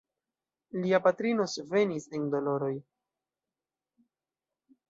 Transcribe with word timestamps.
Lia 0.85 0.99
patrino 1.07 1.45
svenis 1.57 2.09
en 2.19 2.25
doloroj. 2.37 2.73